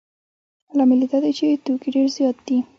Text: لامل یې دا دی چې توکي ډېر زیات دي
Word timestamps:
لامل 0.77 0.99
یې 1.03 1.07
دا 1.11 1.17
دی 1.23 1.31
چې 1.37 1.61
توکي 1.65 1.89
ډېر 1.95 2.05
زیات 2.17 2.37
دي 2.47 2.57